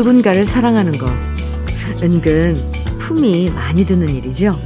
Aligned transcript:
누군가를 0.00 0.46
사랑하는 0.46 0.96
거 0.96 1.06
은근 2.02 2.56
품이 2.98 3.50
많이 3.50 3.84
드는 3.84 4.08
일이죠. 4.08 4.58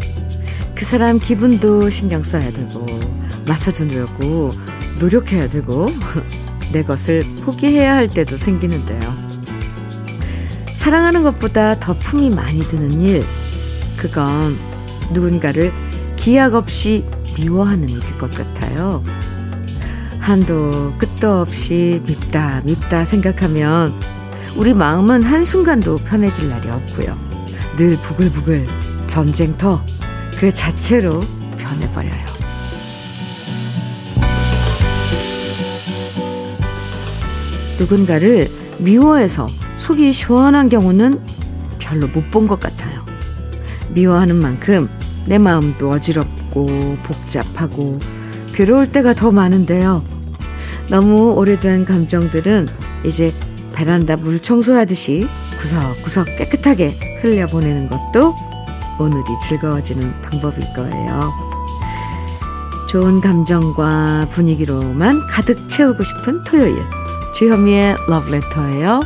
그 0.76 0.84
사람 0.84 1.18
기분도 1.18 1.90
신경 1.90 2.22
써야 2.22 2.52
되고 2.52 2.86
맞춰주려고 3.44 4.52
노력해야 5.00 5.48
되고 5.48 5.88
내 6.72 6.84
것을 6.84 7.24
포기해야 7.44 7.96
할 7.96 8.08
때도 8.08 8.38
생기는데요. 8.38 9.00
사랑하는 10.72 11.24
것보다 11.24 11.80
더 11.80 11.98
품이 11.98 12.30
많이 12.30 12.60
드는 12.60 12.92
일, 12.92 13.24
그건 13.96 14.56
누군가를 15.12 15.72
기약 16.14 16.54
없이 16.54 17.04
미워하는 17.36 17.88
일일 17.88 18.18
것 18.18 18.30
같아요. 18.30 19.02
한도 20.20 20.94
끝도 20.96 21.40
없이 21.40 22.00
밉다, 22.06 22.62
밉다 22.64 23.04
생각하면 23.04 24.13
우리 24.56 24.72
마음은 24.72 25.22
한순간도 25.22 25.98
편해질 25.98 26.48
날이 26.48 26.68
없고요. 26.68 27.16
늘 27.76 27.92
부글부글 28.00 28.66
전쟁터 29.06 29.84
그 30.38 30.52
자체로 30.52 31.20
변해버려요. 31.58 32.34
누군가를 37.78 38.50
미워해서 38.78 39.46
속이 39.76 40.12
시원한 40.12 40.68
경우는 40.68 41.20
별로 41.78 42.06
못 42.08 42.30
본 42.30 42.46
것 42.46 42.60
같아요. 42.60 43.04
미워하는 43.90 44.36
만큼 44.36 44.88
내 45.26 45.38
마음도 45.38 45.90
어지럽고 45.90 46.96
복잡하고 47.02 47.98
괴로울 48.52 48.88
때가 48.88 49.14
더 49.14 49.30
많은데요. 49.30 50.04
너무 50.88 51.32
오래된 51.32 51.84
감정들은 51.84 52.68
이제 53.04 53.32
베란다 53.74 54.16
물 54.16 54.40
청소하듯이 54.40 55.26
구석구석 55.60 56.36
깨끗하게 56.36 56.88
흘려보내는 57.20 57.88
것도 57.88 58.34
오늘이 59.00 59.24
즐거워지는 59.48 60.22
방법일 60.22 60.72
거예요. 60.74 61.32
좋은 62.88 63.20
감정과 63.20 64.28
분위기로만 64.30 65.26
가득 65.26 65.68
채우고 65.68 66.04
싶은 66.04 66.44
토요일. 66.44 66.76
주현미의 67.34 67.96
러브레터예요. 68.08 69.00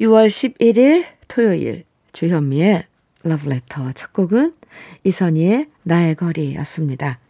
6월 0.00 0.26
11일 0.26 1.04
토요일 1.28 1.84
주현미의 2.12 2.84
러브레터 3.22 3.92
첫 3.92 4.12
곡은 4.12 4.54
이선희의 5.04 5.68
나의 5.84 6.16
거리였습니다. 6.16 7.21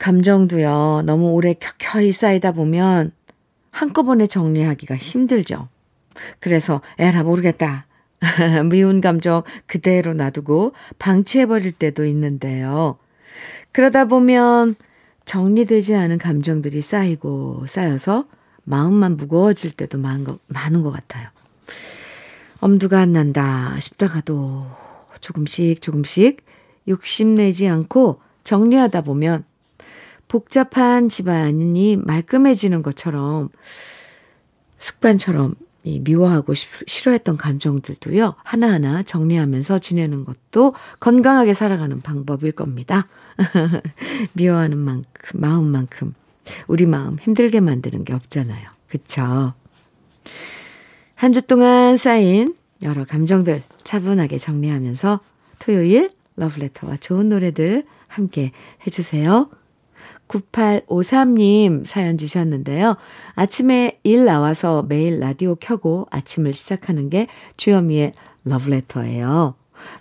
감정도요, 0.00 1.02
너무 1.04 1.32
오래 1.32 1.52
켜켜이 1.54 2.10
쌓이다 2.10 2.52
보면 2.52 3.12
한꺼번에 3.70 4.26
정리하기가 4.26 4.96
힘들죠. 4.96 5.68
그래서 6.40 6.80
에라 6.98 7.22
모르겠다. 7.22 7.86
미운 8.70 9.02
감정 9.02 9.42
그대로 9.66 10.14
놔두고 10.14 10.72
방치해버릴 10.98 11.72
때도 11.72 12.06
있는데요. 12.06 12.96
그러다 13.72 14.06
보면 14.06 14.74
정리되지 15.26 15.94
않은 15.94 16.16
감정들이 16.16 16.80
쌓이고 16.80 17.66
쌓여서 17.68 18.24
마음만 18.64 19.18
무거워질 19.18 19.72
때도 19.72 19.98
많은 19.98 20.24
것, 20.24 20.38
많은 20.48 20.82
것 20.82 20.92
같아요. 20.92 21.28
엄두가 22.60 23.00
안 23.00 23.12
난다 23.12 23.78
싶다가도 23.78 24.66
조금씩 25.20 25.82
조금씩 25.82 26.42
욕심내지 26.88 27.68
않고 27.68 28.20
정리하다 28.44 29.02
보면 29.02 29.44
복잡한 30.30 31.08
집안이 31.08 31.96
말끔해지는 31.96 32.82
것처럼 32.82 33.48
습관처럼 34.78 35.56
미워하고 35.82 36.54
싫어했던 36.54 37.36
감정들도요, 37.36 38.36
하나하나 38.44 39.02
정리하면서 39.02 39.80
지내는 39.80 40.24
것도 40.24 40.74
건강하게 41.00 41.52
살아가는 41.52 42.00
방법일 42.00 42.52
겁니다. 42.52 43.08
미워하는 44.34 44.78
만큼, 44.78 45.40
마음만큼 45.40 46.14
우리 46.68 46.86
마음 46.86 47.18
힘들게 47.18 47.60
만드는 47.60 48.04
게 48.04 48.12
없잖아요. 48.14 48.68
그쵸? 48.88 49.54
한 51.16 51.32
주 51.32 51.42
동안 51.42 51.96
쌓인 51.96 52.54
여러 52.82 53.04
감정들 53.04 53.62
차분하게 53.82 54.38
정리하면서 54.38 55.20
토요일 55.58 56.10
러브레터와 56.36 56.98
좋은 56.98 57.28
노래들 57.28 57.84
함께 58.06 58.52
해주세요. 58.86 59.50
9853님 60.30 61.84
사연 61.84 62.16
주셨는데요. 62.16 62.96
아침에 63.34 63.98
일 64.04 64.24
나와서 64.24 64.84
매일 64.88 65.18
라디오 65.18 65.56
켜고 65.56 66.06
아침을 66.10 66.52
시작하는 66.52 67.10
게 67.10 67.26
주현미의 67.56 68.12
러브레터예요. 68.44 69.54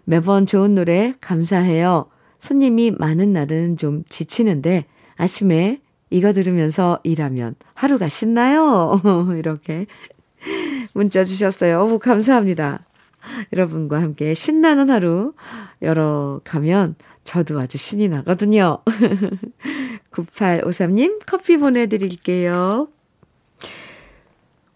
매번 0.06 0.46
좋은 0.46 0.76
노래 0.76 1.14
감사해요. 1.20 2.06
손님이 2.38 2.92
많은 2.92 3.34
날은 3.34 3.78
좀 3.78 4.04
지치는데 4.08 4.86
아침에 5.18 5.80
이거 6.10 6.34
들으면서 6.34 7.00
일하면 7.04 7.56
하루가 7.74 8.08
신나요. 8.08 9.00
이렇게 9.36 9.88
문자 10.94 11.24
주셨어요. 11.24 11.84
오, 11.84 12.00
감사합니다. 12.00 12.86
여러분과 13.54 14.02
함께 14.02 14.34
신나는 14.34 14.90
하루 14.90 15.34
열어가면 15.82 16.96
저도 17.24 17.60
아주 17.60 17.78
신이 17.78 18.10
나거든요. 18.10 18.80
9853님 20.12 21.20
커피 21.26 21.58
보내드릴게요. 21.58 22.88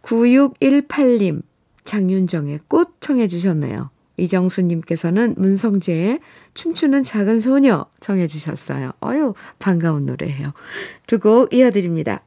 9618님 0.03 1.41
장윤정의 1.85 2.59
꽃 2.67 2.95
청해 2.99 3.27
주셨네요. 3.27 3.89
이정수님께서는 4.17 5.35
문성재의 5.37 6.19
춤추는 6.53 7.03
작은 7.03 7.39
소녀 7.39 7.87
청해 7.99 8.27
주셨어요. 8.27 8.91
어유 9.03 9.33
반가운 9.59 10.05
노래예요. 10.05 10.53
두 11.07 11.19
곡 11.19 11.53
이어드립니다. 11.53 12.23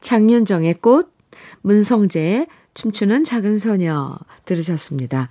장윤정의 0.00 0.74
꽃, 0.74 1.12
문성재의 1.62 2.46
춤추는 2.74 3.24
작은 3.24 3.58
소녀 3.58 4.16
들으셨습니다. 4.44 5.28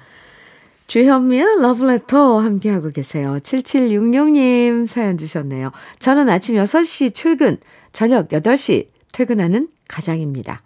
주현미의 0.87 1.61
러브레터 1.61 2.39
함께하고 2.39 2.89
계세요. 2.89 3.39
7766님 3.41 4.85
사연 4.85 5.17
주셨네요. 5.17 5.71
저는 5.99 6.29
아침 6.29 6.55
6시 6.55 7.13
출근, 7.13 7.57
저녁 7.91 8.29
8시 8.29 8.87
퇴근하는 9.11 9.69
가장입니다. 9.87 10.61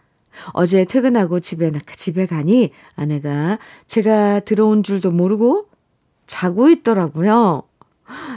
어제 0.52 0.86
퇴근하고 0.86 1.40
집에, 1.40 1.72
집에 1.96 2.26
가니 2.26 2.72
아내가 2.96 3.60
제가 3.88 4.42
들어온 4.42 4.84
줄도 4.84 5.12
모르고 5.12 5.68
자고 6.28 6.70
있더라고요. 6.70 7.64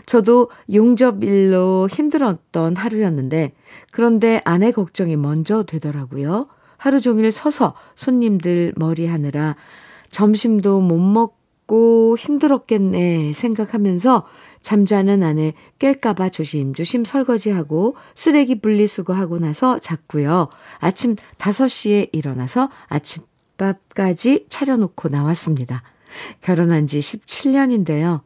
저도 0.07 0.51
용접 0.73 1.25
일로 1.25 1.89
힘들었던 1.91 2.77
하루였는데, 2.77 3.53
그런데 3.91 4.41
아내 4.45 4.71
걱정이 4.71 5.17
먼저 5.17 5.63
되더라고요. 5.65 6.49
하루 6.77 7.01
종일 7.01 7.31
서서 7.31 7.75
손님들 7.95 8.73
머리 8.77 9.07
하느라 9.07 9.57
점심도 10.11 10.81
못 10.81 10.99
먹고 10.99 11.42
춥고 11.67 12.17
힘들었겠네 12.19 13.33
생각하면서 13.33 14.27
잠자는 14.63 15.23
아내 15.23 15.55
깰까봐 15.79 16.33
조심조심 16.33 17.05
설거지하고 17.05 17.97
쓰레기 18.15 18.61
분리수거하고 18.61 19.39
나서 19.39 19.79
잤고요. 19.79 20.49
아침 20.79 21.17
5시에 21.39 22.11
일어나서 22.13 22.71
아침밥까지 22.89 24.47
차려놓고 24.49 25.09
나왔습니다. 25.09 25.83
결혼한 26.41 26.87
지 26.87 27.01
17년인데요. 27.01 28.21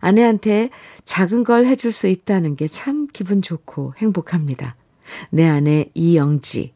아내한테 0.00 0.70
작은 1.04 1.44
걸 1.44 1.66
해줄 1.66 1.92
수 1.92 2.08
있다는 2.08 2.56
게 2.56 2.68
참 2.68 3.06
기분 3.12 3.40
좋고 3.40 3.94
행복합니다. 3.98 4.76
내 5.30 5.46
아내 5.46 5.90
이영지. 5.94 6.74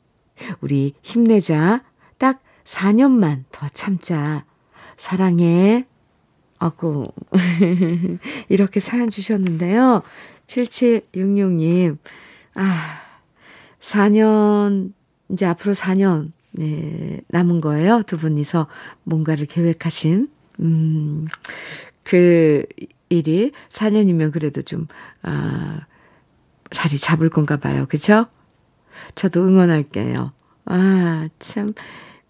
우리 0.61 0.95
힘내자. 1.03 1.83
딱 2.19 2.43
4년만 2.65 3.45
더 3.53 3.69
참자. 3.69 4.45
사랑해. 4.97 5.87
아고, 6.63 7.13
이렇게 8.49 8.79
사연 8.79 9.11
주셨는데요. 9.11 10.03
7766님, 10.47 11.99
아, 12.55 13.01
4년, 13.81 14.93
이제 15.29 15.45
앞으로 15.45 15.75
4년, 15.75 16.31
네, 16.53 17.21
남은 17.27 17.61
거예요. 17.61 18.03
두 18.07 18.17
분이서 18.17 18.69
뭔가를 19.03 19.47
계획하신, 19.47 20.29
음, 20.61 21.27
그 22.05 22.65
일이 23.09 23.51
4년이면 23.69 24.31
그래도 24.33 24.63
좀, 24.63 24.87
아, 25.23 25.81
자리 26.71 26.97
잡을 26.97 27.29
건가 27.29 27.57
봐요. 27.57 27.87
그쵸? 27.89 28.27
저도 29.17 29.45
응원할게요. 29.45 30.31
아, 30.67 31.29
참, 31.41 31.75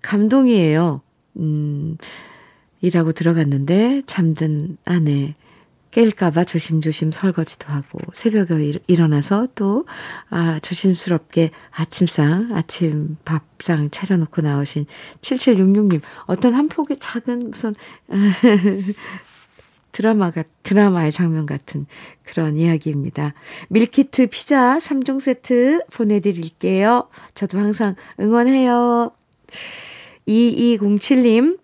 감동이에요. 0.01 1.03
음, 1.37 1.99
일하고 2.83 3.13
들어갔는데 3.13 4.03
잠든 4.07 4.77
아내 4.85 5.35
깰까봐 5.93 6.47
조심조심 6.47 7.13
설거지도 7.13 7.69
하고 7.73 7.99
새벽에 8.13 8.73
일어나서 8.87 9.49
또 9.55 9.87
아, 10.31 10.59
조심스럽게 10.61 11.51
아침상, 11.71 12.51
아침 12.55 13.17
밥상 13.25 13.91
차려놓고 13.91 14.43
나오신 14.43 14.87
7766님. 15.21 16.01
어떤 16.27 16.55
한 16.55 16.69
폭의 16.69 16.99
작은 16.99 17.51
무슨 17.51 17.75
드라마가, 19.93 20.43
드라마의 20.63 21.13
장면 21.13 21.45
같은 21.45 21.85
그런 22.23 22.57
이야기입니다. 22.57 23.35
밀키트 23.69 24.29
피자 24.29 24.79
3종 24.79 25.21
세트 25.21 25.85
보내드릴게요. 25.93 27.11
저도 27.35 27.59
항상 27.59 27.95
응원해요. 28.19 29.13
2207님, 30.27 31.59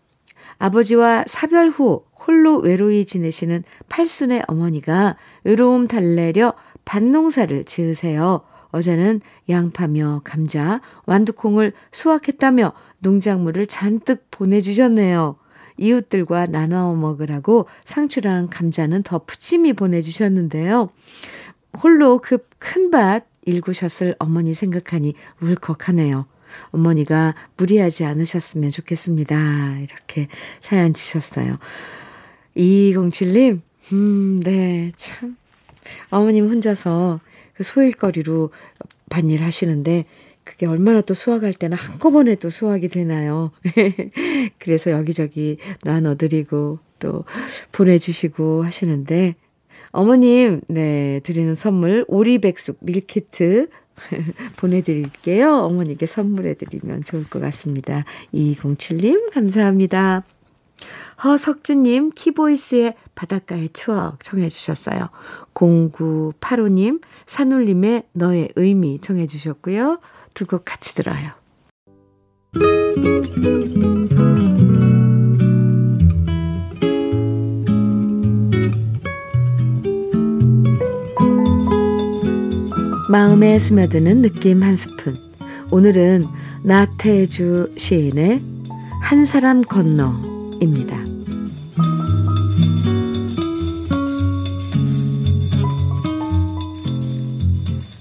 아버지와 0.58 1.24
사별 1.26 1.68
후 1.68 2.04
홀로 2.26 2.58
외로이 2.58 3.04
지내시는 3.06 3.64
팔순의 3.88 4.42
어머니가 4.48 5.16
외로움 5.44 5.86
달래려 5.86 6.54
밭농사를 6.84 7.64
지으세요. 7.64 8.42
어제는 8.70 9.20
양파며 9.48 10.20
감자, 10.24 10.80
완두콩을 11.06 11.72
수확했다며 11.92 12.72
농작물을 12.98 13.66
잔뜩 13.66 14.26
보내주셨네요. 14.30 15.36
이웃들과 15.78 16.46
나눠 16.46 16.94
먹으라고 16.94 17.66
상추랑 17.84 18.48
감자는 18.50 19.04
더 19.04 19.20
푸짐히 19.20 19.72
보내주셨는데요. 19.72 20.90
홀로 21.82 22.18
그 22.18 22.38
큰 22.60 22.90
밭 22.90 23.24
일구셨을 23.42 24.14
어머니 24.18 24.52
생각하니 24.54 25.14
울컥하네요. 25.40 26.26
어머니가 26.70 27.34
무리하지 27.56 28.04
않으셨으면 28.04 28.70
좋겠습니다. 28.70 29.78
이렇게 29.80 30.28
사연 30.60 30.92
주셨어요. 30.92 31.58
2207님, 32.56 33.60
음, 33.92 34.40
네, 34.42 34.92
참. 34.96 35.36
어머님 36.10 36.48
혼자서 36.48 37.20
그 37.54 37.64
소일거리로 37.64 38.50
밭일 39.10 39.42
하시는데, 39.42 40.04
그게 40.44 40.66
얼마나 40.66 41.02
또 41.02 41.12
수확할 41.12 41.52
때는 41.52 41.76
한꺼번에 41.76 42.34
또 42.36 42.48
수확이 42.48 42.88
되나요? 42.88 43.50
그래서 44.58 44.90
여기저기 44.90 45.58
나눠드리고 45.82 46.78
또 46.98 47.24
보내주시고 47.72 48.64
하시는데, 48.64 49.34
어머님, 49.92 50.60
네, 50.68 51.20
드리는 51.22 51.52
선물, 51.54 52.04
오리백숙 52.08 52.78
밀키트 52.80 53.68
보내드릴게요. 54.56 55.54
어머니께 55.56 56.06
선물해드리면 56.06 57.04
좋을 57.04 57.24
것 57.24 57.40
같습니다. 57.40 58.04
2207님, 58.34 59.32
감사합니다. 59.32 60.24
허석주님, 61.24 62.12
키보이스의 62.14 62.94
바닷가의 63.14 63.70
추억 63.72 64.22
청해주셨어요. 64.22 65.08
0985님, 65.54 67.02
산울림의 67.26 68.04
너의 68.12 68.50
의미 68.56 69.00
청해주셨고요. 69.00 69.98
두 70.34 70.44
곡 70.46 70.64
같이 70.64 70.94
들어요. 70.94 71.32
마음에 83.08 83.58
스며드는 83.58 84.20
느낌 84.20 84.62
한 84.62 84.76
스푼. 84.76 85.16
오늘은 85.70 86.26
나태주 86.62 87.72
시인의 87.76 88.42
한 89.00 89.24
사람 89.24 89.62
건너입니다. 89.62 90.96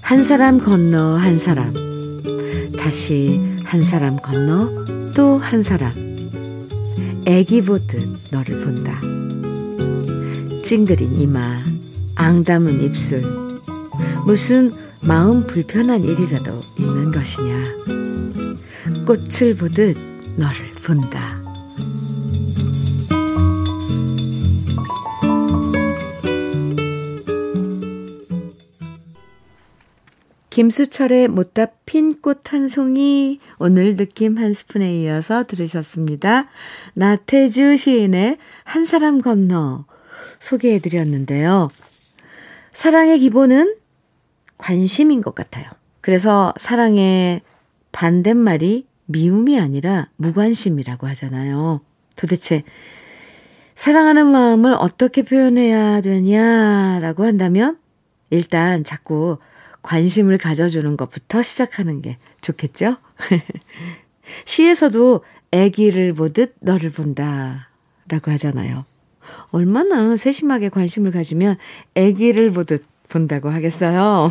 한 0.02 0.22
사람 0.22 0.58
건너 0.58 1.16
한 1.16 1.38
사람. 1.38 1.72
다시 2.78 3.40
한 3.64 3.80
사람 3.80 4.16
건너 4.16 4.84
또 5.14 5.38
한 5.38 5.62
사람. 5.62 5.92
애기 7.26 7.62
보듯 7.62 8.18
너를 8.30 8.60
본다. 8.60 9.00
찡그린 10.62 11.14
이마, 11.20 11.64
앙담은 12.14 12.82
입술. 12.82 13.22
무슨 14.26 14.70
마음 15.06 15.46
불편한 15.46 16.02
일이라도 16.02 16.60
있는 16.78 17.10
것이냐. 17.10 17.64
꽃을 19.06 19.56
보듯 19.56 19.96
너를 20.36 20.72
본다. 20.84 21.38
김수철의 30.50 31.28
못다 31.28 31.66
핀 31.86 32.20
꽃 32.20 32.40
한 32.46 32.66
송이 32.66 33.38
오늘 33.60 33.96
느낌 33.96 34.38
한 34.38 34.52
스푼에 34.52 35.02
이어서 35.02 35.44
들으셨습니다. 35.44 36.48
나태주 36.94 37.76
시인의 37.76 38.38
한 38.64 38.84
사람 38.84 39.20
건너 39.20 39.84
소개해드렸는데요. 40.40 41.68
사랑의 42.72 43.20
기본은 43.20 43.77
관심인 44.58 45.22
것 45.22 45.34
같아요. 45.34 45.66
그래서 46.00 46.52
사랑의 46.56 47.40
반대말이 47.92 48.86
미움이 49.06 49.58
아니라 49.58 50.08
무관심이라고 50.16 51.06
하잖아요. 51.08 51.80
도대체 52.16 52.64
사랑하는 53.74 54.26
마음을 54.26 54.74
어떻게 54.74 55.22
표현해야 55.22 56.00
되냐라고 56.00 57.24
한다면 57.24 57.78
일단 58.30 58.84
자꾸 58.84 59.38
관심을 59.82 60.36
가져주는 60.36 60.96
것부터 60.96 61.42
시작하는 61.42 62.02
게 62.02 62.18
좋겠죠? 62.42 62.96
시에서도 64.44 65.24
아기를 65.52 66.12
보듯 66.14 66.56
너를 66.60 66.90
본다 66.90 67.68
라고 68.08 68.30
하잖아요. 68.32 68.84
얼마나 69.50 70.16
세심하게 70.16 70.68
관심을 70.68 71.10
가지면 71.10 71.56
아기를 71.96 72.50
보듯 72.50 72.84
본다고 73.08 73.48
하겠어요. 73.50 74.30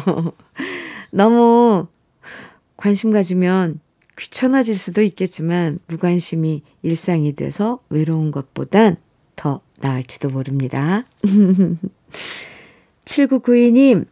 너무 1.12 1.88
관심 2.76 3.12
가지면 3.12 3.80
귀찮아질 4.18 4.78
수도 4.78 5.02
있겠지만 5.02 5.80
무관심이 5.88 6.64
일상이 6.82 7.36
돼서 7.36 7.80
외로운 7.90 8.32
것보단 8.32 8.98
더 9.36 9.62
나을지도 9.80 10.30
모릅니다. 10.30 11.04
7992님, 13.06 14.06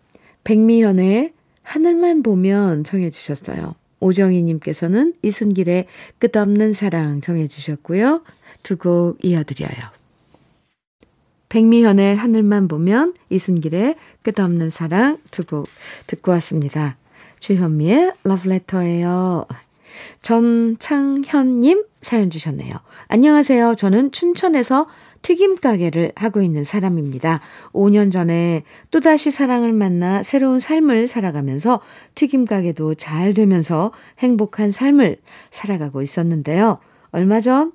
백미현의 0.44 1.34
하늘만 1.64 2.22
보면 2.24 2.84
정해 2.84 3.10
주셨어요. 3.10 3.76
오정희님께서는 4.00 5.16
이순길의 5.24 5.88
끝없는 6.20 6.74
사랑 6.74 7.22
정해 7.22 7.48
주셨고요. 7.48 8.22
두 8.64 8.78
곡 8.78 9.18
이어드려요. 9.24 9.95
백미현의 11.50 12.16
하늘만 12.16 12.68
보면 12.68 13.14
이순길의 13.30 13.96
끝없는 14.24 14.70
사랑 14.70 15.18
두 15.32 15.44
곡 15.46 15.68
듣고 16.08 16.32
왔습니다. 16.34 16.98
주현미의 17.40 18.14
러브레터예요. 18.24 19.46
전창현님 20.22 21.86
사연 22.02 22.30
주셨네요. 22.30 22.74
안녕하세요. 23.08 23.76
저는 23.76 24.12
춘천에서 24.12 24.88
튀김 25.22 25.56
가게를 25.56 26.12
하고 26.16 26.42
있는 26.42 26.64
사람입니다. 26.64 27.42
5년 27.74 28.12
전에 28.12 28.64
또다시 28.92 29.32
사랑을 29.32 29.74
만나 29.74 30.22
새로운 30.22 30.60
삶을 30.60 31.08
살아가면서 31.08 31.82
튀김 32.14 32.46
가게도 32.46 32.96
잘 32.96 33.34
되면서 33.34 33.92
행복한 34.20 34.70
삶을 34.70 35.18
살아가고 35.50 36.02
있었는데요. 36.04 36.80
얼마 37.12 37.40
전 37.40 37.72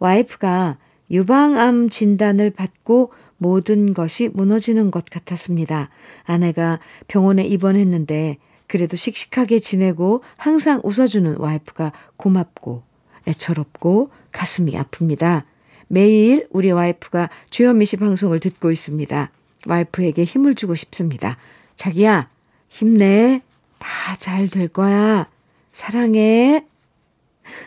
와이프가 0.00 0.76
유방암 1.10 1.90
진단을 1.90 2.50
받고 2.50 3.12
모든 3.38 3.92
것이 3.94 4.28
무너지는 4.32 4.90
것 4.90 5.04
같았습니다. 5.06 5.90
아내가 6.24 6.80
병원에 7.08 7.44
입원했는데 7.44 8.38
그래도 8.66 8.96
씩씩하게 8.96 9.58
지내고 9.58 10.22
항상 10.36 10.80
웃어주는 10.82 11.36
와이프가 11.36 11.92
고맙고 12.16 12.82
애처롭고 13.28 14.10
가슴이 14.32 14.72
아픕니다. 14.72 15.44
매일 15.88 16.48
우리 16.50 16.70
와이프가 16.72 17.30
주현미 17.50 17.84
씨 17.86 17.96
방송을 17.96 18.40
듣고 18.40 18.70
있습니다. 18.72 19.30
와이프에게 19.66 20.24
힘을 20.24 20.54
주고 20.54 20.74
싶습니다. 20.74 21.36
자기야, 21.76 22.28
힘내. 22.68 23.40
다 23.78 24.16
잘 24.16 24.48
될 24.48 24.68
거야. 24.68 25.28
사랑해. 25.72 26.64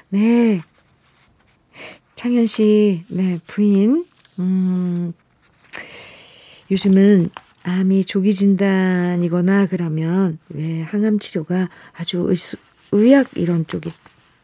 네. 0.09 0.59
창현 2.19 2.47
씨, 2.47 3.05
네, 3.07 3.39
부인. 3.47 4.05
음, 4.39 5.13
요즘은 6.69 7.29
암이 7.63 8.03
조기 8.03 8.33
진단이거나 8.33 9.67
그러면 9.67 10.37
왜 10.49 10.81
항암 10.81 11.19
치료가 11.19 11.69
아주 11.93 12.25
의수, 12.27 12.57
의학 12.91 13.29
이런 13.37 13.65
쪽이 13.65 13.89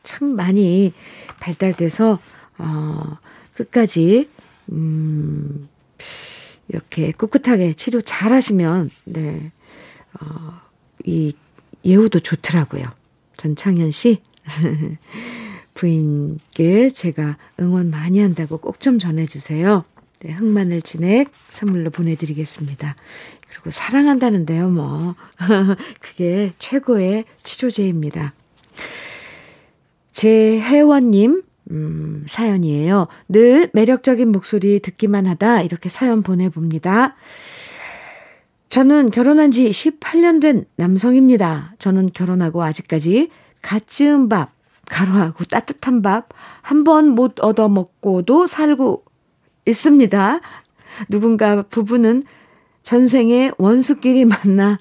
참 0.03 0.37
많이 0.37 0.93
발달돼서 1.41 2.17
어 2.59 3.17
끝까지 3.55 4.29
음 4.71 5.67
이렇게 6.69 7.11
꿋꿋하게 7.11 7.73
치료 7.73 7.99
잘 7.99 8.31
하시면, 8.31 8.89
네, 9.03 9.51
어, 10.21 10.61
이 11.03 11.33
예후도 11.83 12.21
좋더라고요. 12.21 12.85
전창현 13.35 13.91
씨. 13.91 14.21
부인께 15.75 16.89
제가 16.89 17.37
응원 17.59 17.91
많이 17.91 18.19
한다고 18.19 18.57
꼭 18.57 18.79
좀 18.79 18.97
전해주세요. 18.97 19.83
네, 20.21 20.31
흑마늘 20.31 20.81
진액 20.81 21.29
선물로 21.33 21.91
보내드리겠습니다. 21.91 22.95
그리고 23.49 23.71
사랑한다는데요, 23.71 24.69
뭐. 24.69 25.15
그게 26.01 26.51
최고의 26.57 27.25
치료제입니다. 27.43 28.33
제혜원님, 30.11 31.43
음, 31.71 32.25
사연이에요. 32.27 33.07
늘 33.27 33.69
매력적인 33.73 34.31
목소리 34.31 34.79
듣기만 34.79 35.25
하다 35.27 35.61
이렇게 35.61 35.89
사연 35.89 36.23
보내봅니다. 36.23 37.15
저는 38.69 39.11
결혼한 39.11 39.51
지 39.51 39.69
18년 39.69 40.41
된 40.41 40.65
남성입니다. 40.75 41.73
저는 41.79 42.11
결혼하고 42.13 42.63
아직까지 42.63 43.29
갓 43.61 43.87
지은 43.87 44.29
밥, 44.29 44.51
가루하고 44.89 45.43
따뜻한 45.45 46.01
밥 46.01 46.29
한 46.63 46.83
번 46.83 47.09
못 47.15 47.39
얻어 47.43 47.69
먹고도 47.69 48.47
살고 48.47 49.05
있습니다. 49.65 50.39
누군가 51.09 51.61
부부는 51.63 52.23
전생에 52.83 53.51
원수끼리 53.57 54.25
만나 54.25 54.77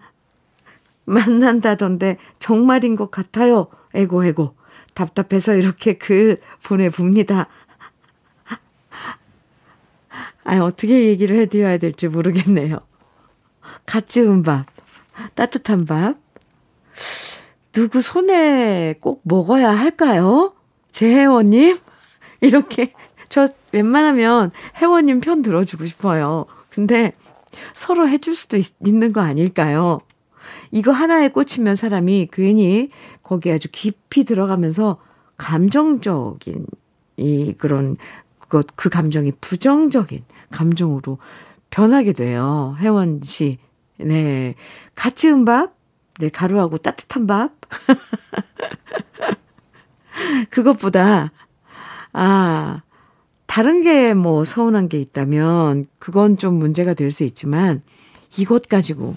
만난다던데 1.05 2.17
정말인 2.39 2.97
것 2.97 3.11
같아요. 3.11 3.69
에고 3.95 4.25
에고. 4.25 4.57
답답해서 4.95 5.55
이렇게 5.55 5.95
글 5.99 6.41
보내봅니다. 6.63 7.49
아, 10.45 10.59
어떻게 10.59 11.07
얘기를 11.07 11.37
해드려야 11.39 11.79
될지 11.79 12.09
모르겠네요. 12.09 12.79
갓 13.87 14.09
지은 14.09 14.43
밥, 14.43 14.67
따뜻한 15.35 15.85
밥. 15.85 16.17
누구 17.75 18.01
손에 18.01 18.95
꼭 19.01 19.21
먹어야 19.25 19.71
할까요? 19.71 20.55
제 20.93 21.13
회원님? 21.13 21.79
이렇게, 22.41 22.93
저 23.29 23.49
웬만하면 23.73 24.53
회원님 24.77 25.21
편 25.21 25.43
들어주고 25.43 25.85
싶어요. 25.87 26.47
근데 26.71 27.13
서로 27.75 28.09
해줄 28.09 28.37
수도 28.37 28.57
있, 28.57 28.75
있는 28.87 29.13
거 29.13 29.21
아닐까요? 29.21 30.01
이거 30.71 30.93
하나에 30.93 31.29
꽂히면 31.29 31.75
사람이 31.75 32.29
괜히 32.33 32.91
거기에 33.25 33.55
아주 33.55 33.69
깊이 33.73 34.25
들어가면서 34.25 34.99
감정적인 35.37 36.67
이 37.17 37.55
그런 37.59 37.97
그것 38.39 38.67
그 38.77 38.89
감정이 38.89 39.33
부정적인 39.41 40.23
감정으로 40.51 41.19
변하게 41.71 42.13
돼요. 42.13 42.77
혜원 42.79 43.21
씨. 43.25 43.59
네. 43.99 44.55
같이 44.95 45.29
은 45.29 45.45
밥? 45.45 45.75
네, 46.21 46.29
가루하고 46.29 46.79
따뜻한 46.79 47.27
밥? 47.27 47.53
그것보다, 50.51 51.31
아, 52.13 52.83
다른 53.47 53.83
게 53.83 54.15
뭐 54.15 54.45
서운한 54.45 54.89
게 54.89 55.01
있다면, 55.01 55.87
그건 55.99 56.37
좀 56.39 56.55
문제가 56.55 56.95
될 56.95 57.11
수 57.11 57.25
있지만, 57.25 57.83
이것 58.37 58.69
가지고, 58.69 59.17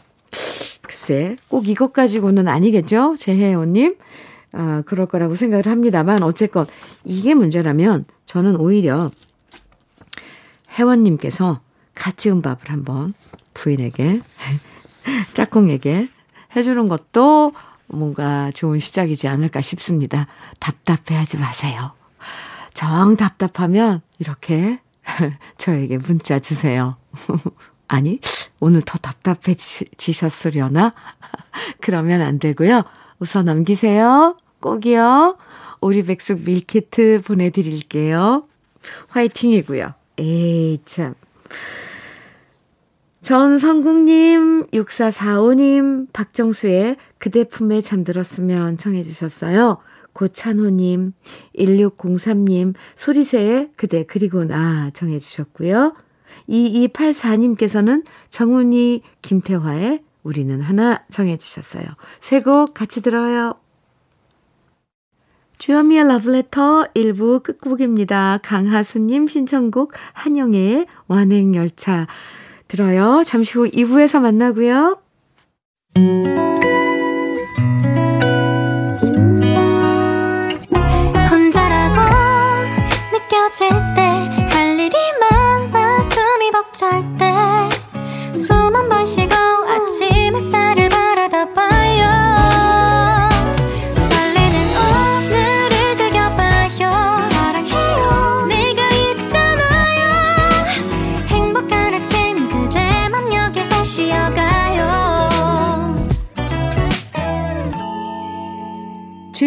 글쎄, 0.82 1.36
꼭 1.48 1.68
이것 1.68 1.94
가지고는 1.94 2.48
아니겠죠? 2.48 3.16
제혜원님? 3.18 3.96
아, 4.54 4.82
그럴 4.86 5.06
거라고 5.06 5.36
생각을 5.36 5.68
합니다만, 5.68 6.24
어쨌건, 6.24 6.66
이게 7.04 7.34
문제라면, 7.36 8.06
저는 8.26 8.56
오히려, 8.58 9.12
혜원님께서 10.72 11.62
같이 11.96 12.30
은 12.30 12.42
밥을 12.42 12.70
한번 12.70 13.14
부인에게, 13.54 14.22
짝꿍에게 15.34 16.08
해주는 16.58 16.88
것도 16.88 17.54
뭔가 17.88 18.52
좋은 18.54 18.80
시작이지 18.80 19.28
않을까 19.28 19.62
싶습니다. 19.62 20.28
답답해 20.60 21.18
하지 21.18 21.38
마세요. 21.38 21.92
정 22.74 23.16
답답하면 23.16 24.02
이렇게 24.20 24.80
저에게 25.58 25.98
문자 25.98 26.40
주세요. 26.40 26.98
아니, 27.88 28.20
오늘 28.60 28.82
더 28.82 28.98
답답해지셨으려나? 28.98 30.94
그러면 31.80 32.22
안 32.22 32.40
되고요. 32.40 32.84
우선 33.20 33.46
넘기세요. 33.46 34.36
꼭이요. 34.60 35.38
오리백숙 35.80 36.42
밀키트 36.42 37.22
보내드릴게요. 37.26 38.48
화이팅이고요. 39.10 39.94
에이, 40.20 40.80
참. 40.84 41.14
전성국님, 43.22 44.68
6445님, 44.68 46.08
박정수의 46.14 46.98
그대 47.18 47.44
품에 47.44 47.82
잠들었으면 47.82 48.78
청해주셨어요. 48.78 49.78
고찬호님, 50.14 51.14
1603님, 51.58 52.74
소리새의 52.96 53.72
그대 53.76 54.04
그리고 54.04 54.46
나 54.46 54.90
청해주셨고요. 54.92 55.94
2284님께서는 56.50 58.04
정훈이 58.30 59.02
김태화의 59.22 60.04
우리는 60.24 60.62
하나 60.62 61.04
청해주셨어요. 61.10 61.86
세 62.20 62.42
곡 62.42 62.74
같이 62.74 63.02
들어요. 63.02 63.56
주현미의 65.58 66.08
러브레터 66.08 66.88
1부 66.96 67.42
끝곡입니다. 67.44 68.40
강하수님 68.44 69.28
신청곡 69.28 69.94
한영의 70.14 70.86
완행열차 71.08 72.08
들어요. 72.68 73.24
잠시 73.26 73.58
후 73.58 73.70
2부에서 73.70 74.20
만나고요. 74.20 74.98
혼자라고 81.30 82.00
느껴질 83.12 83.70
때 83.96 84.48
할 84.50 84.80
일이 84.80 84.96
많아 85.20 86.02
숨이 86.02 86.52
벅찰 86.52 87.04
때숨한번 88.34 89.06
쉬고 89.06 89.34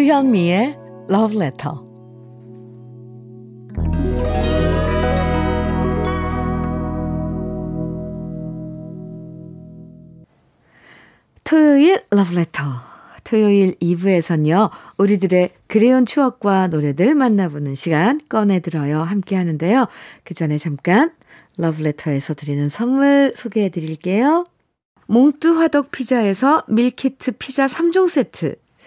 주현미의 0.01 0.75
Love 1.11 1.37
Letter. 1.37 1.75
토요일 11.43 12.01
Love 12.11 12.35
Letter. 12.35 12.71
토요일 13.23 13.75
2부에선요, 13.75 14.71
우리들의 14.97 15.51
그리운 15.67 16.07
추억과 16.07 16.65
노래들 16.69 17.13
만나보는 17.13 17.75
시간 17.75 18.19
꺼내들어요. 18.27 19.03
함께 19.03 19.35
하는데요. 19.35 19.85
그 20.23 20.33
전에 20.33 20.57
잠깐 20.57 21.11
러브레터에서 21.59 22.33
드리는 22.33 22.69
선물 22.69 23.33
소개해 23.35 23.69
드릴게요. 23.69 24.45
몽뚜 25.05 25.59
화덕 25.59 25.91
피자에서 25.91 26.63
밀키트 26.67 27.33
피자 27.33 27.67
3종 27.67 28.09
세트. 28.09 28.55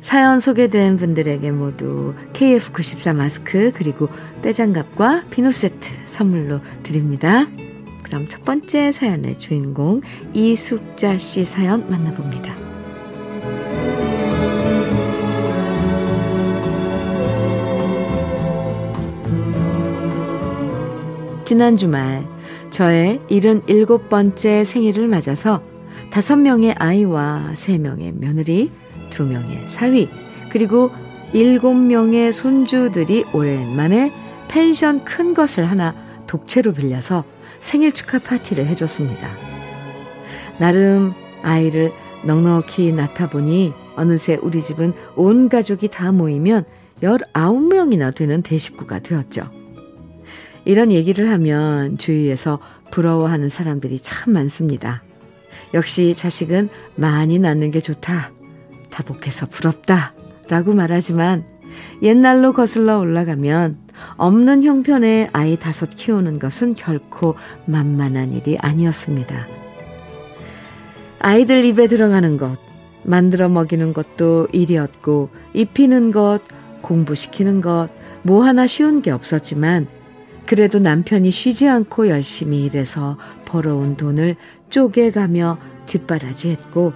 사연 0.00 0.40
소개된 0.40 0.96
분들에게 0.96 1.50
모두 1.50 2.14
KF94 2.32 3.14
마스크 3.14 3.72
그리고 3.74 4.08
떼장갑과 4.42 5.24
비누 5.30 5.52
세트 5.52 5.94
선물로 6.06 6.60
드립니다. 6.82 7.46
그럼 8.02 8.26
첫 8.28 8.44
번째 8.44 8.90
사연의 8.90 9.38
주인공 9.38 10.00
이숙자 10.32 11.18
씨 11.18 11.44
사연 11.44 11.88
만나봅니다. 11.90 12.54
지난 21.44 21.76
주말 21.76 22.24
저의 22.70 23.20
77번째 23.28 24.64
생일을 24.64 25.08
맞아서 25.08 25.62
5명의 26.10 26.74
아이와 26.78 27.50
3명의 27.54 28.16
며느리, 28.16 28.70
2명의 29.10 29.66
사위, 29.66 30.08
그리고 30.50 30.90
7명의 31.32 32.32
손주들이 32.32 33.24
오랜만에 33.32 34.12
펜션 34.48 35.04
큰 35.04 35.34
것을 35.34 35.70
하나 35.70 35.94
독채로 36.26 36.72
빌려서 36.72 37.24
생일 37.60 37.92
축하 37.92 38.18
파티를 38.18 38.66
해줬습니다. 38.66 39.28
나름 40.58 41.12
아이를 41.42 41.92
넉넉히 42.24 42.92
낳다 42.92 43.30
보니 43.30 43.72
어느새 43.96 44.38
우리 44.42 44.60
집은 44.60 44.92
온 45.16 45.48
가족이 45.48 45.88
다 45.88 46.12
모이면 46.12 46.64
19명이나 47.02 48.14
되는 48.14 48.42
대식구가 48.42 49.00
되었죠. 49.00 49.50
이런 50.64 50.92
얘기를 50.92 51.30
하면 51.30 51.96
주위에서 51.96 52.58
부러워하는 52.90 53.48
사람들이 53.48 53.98
참 54.00 54.34
많습니다. 54.34 55.02
역시 55.72 56.14
자식은 56.14 56.68
많이 56.96 57.38
낳는 57.38 57.70
게 57.70 57.80
좋다. 57.80 58.32
다복해서 58.90 59.46
부럽다. 59.46 60.14
라고 60.48 60.74
말하지만 60.74 61.44
옛날로 62.02 62.52
거슬러 62.52 62.98
올라가면 62.98 63.78
없는 64.16 64.64
형편의 64.64 65.30
아이 65.32 65.56
다섯 65.56 65.90
키우는 65.90 66.38
것은 66.38 66.74
결코 66.74 67.34
만만한 67.66 68.32
일이 68.32 68.58
아니었습니다. 68.58 69.46
아이들 71.20 71.64
입에 71.64 71.86
들어가는 71.86 72.36
것, 72.38 72.58
만들어 73.04 73.48
먹이는 73.48 73.92
것도 73.92 74.48
일이었고, 74.52 75.28
입히는 75.52 76.12
것, 76.12 76.40
공부시키는 76.80 77.60
것, 77.60 77.88
뭐 78.22 78.44
하나 78.44 78.66
쉬운 78.66 79.02
게 79.02 79.10
없었지만, 79.10 79.86
그래도 80.46 80.78
남편이 80.78 81.30
쉬지 81.30 81.68
않고 81.68 82.08
열심히 82.08 82.64
일해서 82.64 83.18
벌어온 83.44 83.96
돈을 83.96 84.36
쪼개가며 84.70 85.58
뒷바라지했고, 85.86 86.92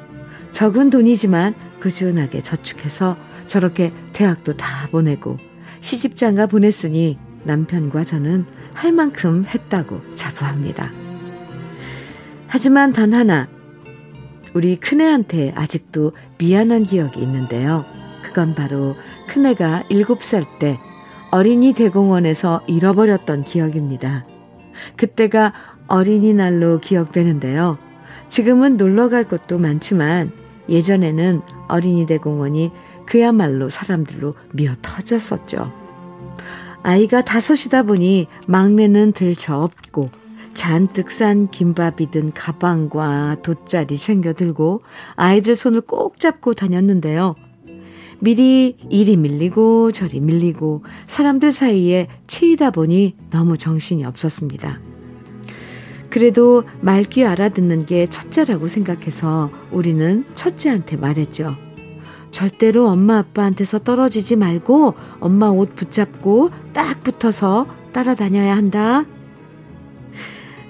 적은 0.50 0.88
돈이지만 0.90 1.54
꾸준하게 1.84 2.40
저축해서 2.40 3.18
저렇게 3.46 3.92
대학도 4.14 4.56
다 4.56 4.88
보내고 4.90 5.36
시집장가 5.82 6.46
보냈으니 6.46 7.18
남편과 7.44 8.04
저는 8.04 8.46
할 8.72 8.92
만큼 8.92 9.44
했다고 9.44 10.14
자부합니다. 10.14 10.90
하지만 12.46 12.94
단 12.94 13.12
하나, 13.12 13.48
우리 14.54 14.76
큰애한테 14.76 15.52
아직도 15.54 16.12
미안한 16.38 16.84
기억이 16.84 17.20
있는데요. 17.20 17.84
그건 18.22 18.54
바로 18.54 18.96
큰애가 19.28 19.84
7살 19.90 20.58
때 20.58 20.78
어린이 21.30 21.74
대공원에서 21.74 22.62
잃어버렸던 22.66 23.44
기억입니다. 23.44 24.24
그때가 24.96 25.52
어린이날로 25.88 26.78
기억되는데요. 26.78 27.76
지금은 28.30 28.78
놀러 28.78 29.10
갈 29.10 29.28
곳도 29.28 29.58
많지만 29.58 30.32
예전에는 30.68 31.42
어린이 31.68 32.06
대공원이 32.06 32.70
그야말로 33.06 33.68
사람들로 33.68 34.34
미어 34.52 34.74
터졌었죠. 34.82 35.72
아이가 36.82 37.22
다섯이다 37.22 37.84
보니 37.84 38.26
막내는 38.46 39.12
들쳐 39.12 39.58
없고 39.58 40.10
잔뜩 40.52 41.10
싼 41.10 41.50
김밥이든 41.50 42.32
가방과 42.32 43.38
돗자리 43.42 43.96
챙겨 43.96 44.32
들고 44.32 44.82
아이들 45.16 45.56
손을 45.56 45.80
꼭 45.80 46.20
잡고 46.20 46.54
다녔는데요. 46.54 47.34
미리 48.20 48.76
이리 48.88 49.16
밀리고 49.16 49.92
저리 49.92 50.20
밀리고 50.20 50.84
사람들 51.06 51.50
사이에 51.50 52.08
치이다 52.26 52.70
보니 52.70 53.16
너무 53.30 53.58
정신이 53.58 54.04
없었습니다. 54.04 54.93
그래도 56.14 56.62
말귀 56.80 57.24
알아듣는 57.24 57.86
게 57.86 58.06
첫째라고 58.06 58.68
생각해서 58.68 59.50
우리는 59.72 60.24
첫째한테 60.36 60.96
말했죠. 60.96 61.56
절대로 62.30 62.86
엄마 62.86 63.18
아빠한테서 63.18 63.80
떨어지지 63.80 64.36
말고 64.36 64.94
엄마 65.18 65.48
옷 65.48 65.74
붙잡고 65.74 66.50
딱 66.72 67.02
붙어서 67.02 67.66
따라다녀야 67.92 68.56
한다. 68.56 69.04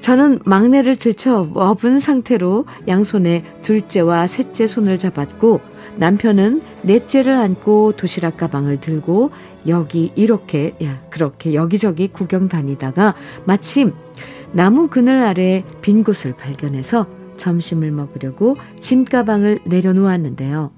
저는 0.00 0.38
막내를 0.46 0.96
들쳐 0.96 1.50
업은 1.52 1.98
상태로 1.98 2.64
양손에 2.88 3.44
둘째와 3.60 4.26
셋째 4.26 4.66
손을 4.66 4.96
잡았고 4.96 5.60
남편은 5.96 6.62
넷째를 6.84 7.34
안고 7.34 7.92
도시락 7.98 8.38
가방을 8.38 8.80
들고 8.80 9.30
여기 9.68 10.10
이렇게 10.14 10.74
야 10.82 11.02
그렇게 11.10 11.52
여기저기 11.52 12.08
구경 12.08 12.48
다니다가 12.48 13.14
마침 13.44 13.92
나무 14.54 14.86
그늘 14.86 15.20
아래 15.22 15.64
빈 15.80 16.04
곳을 16.04 16.32
발견해서 16.36 17.08
점심을 17.36 17.90
먹으려고 17.90 18.54
짐가방을 18.78 19.58
내려놓았는데요. 19.64 20.70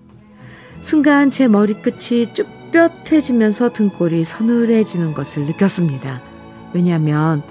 순간 0.81 1.29
제 1.29 1.47
머리끝이 1.47 2.33
쭈뼛해지면서 2.33 3.75
등골이 3.75 4.25
서늘해지는 4.25 5.12
것을 5.12 5.45
느꼈습니다. 5.45 6.23
왜냐하면 6.73 7.43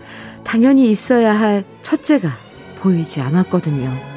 당연히 0.44 0.90
있어야 0.90 1.40
할 1.40 1.64
첫째가 1.84 2.30
보이지 2.80 3.22
않았거든요. 3.22 4.15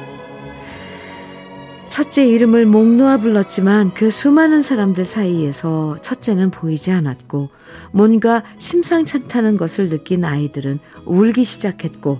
첫째 1.89 2.25
이름을 2.25 2.65
목 2.65 2.85
놓아 2.87 3.17
불렀지만 3.17 3.93
그 3.93 4.11
수많은 4.11 4.61
사람들 4.61 5.03
사이에서 5.05 5.97
첫째는 6.01 6.51
보이지 6.51 6.91
않았고 6.91 7.49
뭔가 7.91 8.43
심상찮다는 8.57 9.57
것을 9.57 9.89
느낀 9.89 10.23
아이들은 10.23 10.79
울기 11.05 11.43
시작했고 11.43 12.19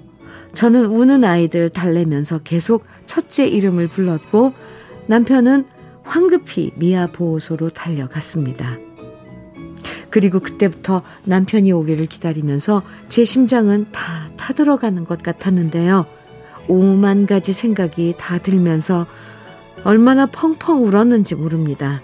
저는 0.53 0.85
우는 0.85 1.23
아이들 1.23 1.69
달래면서 1.69 2.39
계속 2.39 2.83
첫째 3.05 3.47
이름을 3.47 3.87
불렀고 3.87 4.53
남편은 5.07 5.65
황급히 6.03 6.71
미아 6.75 7.07
보호소로 7.07 7.69
달려갔습니다. 7.69 8.77
그리고 10.09 10.39
그때부터 10.39 11.03
남편이 11.25 11.71
오기를 11.71 12.07
기다리면서 12.07 12.81
제 13.09 13.23
심장은 13.23 13.87
다 13.91 14.31
타들어가는 14.37 15.03
것 15.03 15.21
같았는데요. 15.21 16.07
오만 16.67 17.27
가지 17.27 17.53
생각이 17.53 18.15
다 18.17 18.39
들면서 18.39 19.05
얼마나 19.83 20.25
펑펑 20.25 20.83
울었는지 20.83 21.35
모릅니다. 21.35 22.01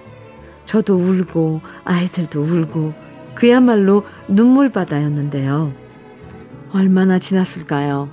저도 0.66 0.96
울고 0.96 1.62
아이들도 1.84 2.42
울고 2.42 2.94
그야말로 3.36 4.04
눈물바다였는데요. 4.30 5.74
얼마나 6.72 7.20
지났을까요? 7.20 8.10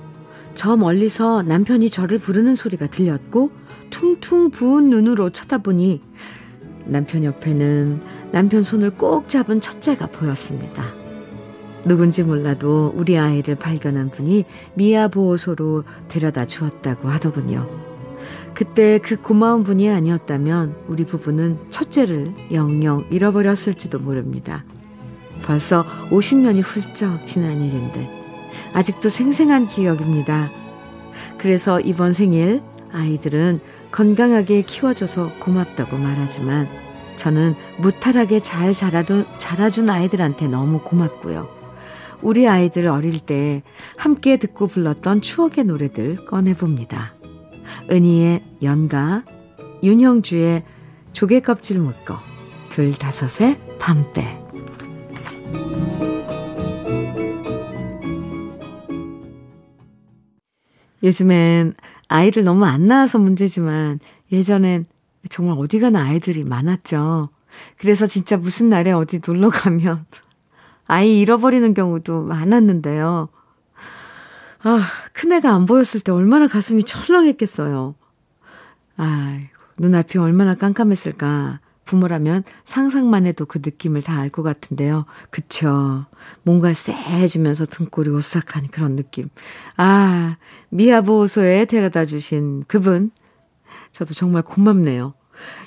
저 0.53 0.77
멀리서 0.77 1.41
남편이 1.43 1.89
저를 1.89 2.19
부르는 2.19 2.55
소리가 2.55 2.87
들렸고 2.87 3.51
퉁퉁 3.89 4.51
부은 4.51 4.89
눈으로 4.89 5.29
쳐다보니 5.29 6.01
남편 6.85 7.23
옆에는 7.23 8.01
남편 8.31 8.61
손을 8.61 8.91
꼭 8.91 9.29
잡은 9.29 9.61
첫째가 9.61 10.07
보였습니다. 10.07 10.83
누군지 11.85 12.23
몰라도 12.23 12.93
우리 12.95 13.17
아이를 13.17 13.55
발견한 13.55 14.09
분이 14.09 14.45
미아 14.75 15.07
보호소로 15.09 15.83
데려다 16.07 16.45
주었다고 16.45 17.09
하더군요. 17.09 17.92
그때 18.53 18.99
그 18.99 19.19
고마운 19.19 19.63
분이 19.63 19.89
아니었다면 19.89 20.75
우리 20.87 21.05
부부는 21.05 21.57
첫째를 21.69 22.33
영영 22.51 23.05
잃어버렸을지도 23.09 23.99
모릅니다. 23.99 24.63
벌써 25.41 25.85
50년이 26.09 26.61
훌쩍 26.63 27.25
지난 27.25 27.63
일인데 27.63 28.09
아직도 28.73 29.09
생생한 29.09 29.67
기억입니다. 29.67 30.51
그래서 31.37 31.79
이번 31.79 32.13
생일 32.13 32.61
아이들은 32.91 33.59
건강하게 33.91 34.63
키워줘서 34.63 35.31
고맙다고 35.39 35.97
말하지만 35.97 36.67
저는 37.15 37.55
무탈하게 37.77 38.39
잘 38.39 38.73
자라준, 38.73 39.25
자라준 39.37 39.89
아이들한테 39.89 40.47
너무 40.47 40.79
고맙고요. 40.79 41.47
우리 42.21 42.47
아이들 42.47 42.87
어릴 42.87 43.19
때 43.19 43.61
함께 43.97 44.37
듣고 44.37 44.67
불렀던 44.67 45.21
추억의 45.21 45.65
노래들 45.65 46.25
꺼내봅니다. 46.25 47.13
은희의 47.91 48.43
연가, 48.61 49.23
윤형주의 49.83 50.63
조개껍질 51.13 51.79
묶어, 51.79 52.19
둘다섯의 52.69 53.59
밤배. 53.79 54.39
요즘엔 61.03 61.73
아이를 62.07 62.43
너무 62.43 62.65
안 62.65 62.85
낳아서 62.85 63.19
문제지만 63.19 63.99
예전엔 64.31 64.85
정말 65.29 65.57
어디 65.59 65.79
가나 65.79 66.03
아이들이 66.03 66.43
많았죠. 66.43 67.29
그래서 67.77 68.07
진짜 68.07 68.37
무슨 68.37 68.69
날에 68.69 68.91
어디 68.91 69.19
놀러 69.25 69.49
가면 69.49 70.05
아이 70.87 71.19
잃어버리는 71.19 71.73
경우도 71.73 72.23
많았는데요. 72.23 73.29
아, 74.63 74.81
큰애가 75.13 75.53
안 75.53 75.65
보였을 75.65 75.99
때 75.99 76.11
얼마나 76.11 76.47
가슴이 76.47 76.83
철렁했겠어요. 76.85 77.95
아이고, 78.97 79.47
눈앞이 79.77 80.17
얼마나 80.17 80.55
깜깜했을까. 80.55 81.59
부모라면 81.85 82.45
상상만 82.63 83.25
해도 83.25 83.45
그 83.45 83.59
느낌을 83.61 84.03
다 84.03 84.19
알 84.21 84.29
것 84.29 84.41
같은데요. 84.41 85.05
그쵸. 85.29 86.05
뭔가 86.43 86.73
쎄해지면서 86.73 87.65
등골이 87.65 88.09
오싹한 88.09 88.69
그런 88.71 88.95
느낌. 88.95 89.27
아, 89.75 90.37
미아보호소에 90.69 91.65
데려다 91.65 92.05
주신 92.05 92.63
그분. 92.69 93.11
저도 93.91 94.13
정말 94.13 94.43
고맙네요. 94.43 95.13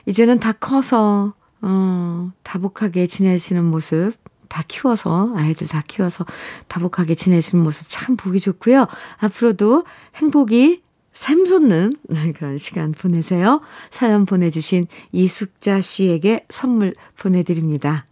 이제는 0.06 0.40
다 0.40 0.52
커서, 0.52 1.34
어, 1.60 2.32
다복하게 2.42 3.06
지내시는 3.06 3.62
모습 3.64 4.12
다 4.56 4.64
키워서, 4.66 5.34
아이들 5.36 5.68
다 5.68 5.82
키워서 5.86 6.24
다복하게 6.66 7.14
지내시는 7.14 7.62
모습 7.62 7.88
참 7.90 8.16
보기 8.16 8.40
좋고요. 8.40 8.86
앞으로도 9.18 9.84
행복이 10.14 10.80
샘솟는 11.12 11.92
그런 12.34 12.56
시간 12.56 12.92
보내세요. 12.92 13.60
사연 13.90 14.24
보내주신 14.24 14.86
이숙자 15.12 15.82
씨에게 15.82 16.46
선물 16.48 16.94
보내드립니다. 17.18 18.06